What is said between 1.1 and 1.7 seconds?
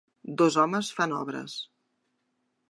obres.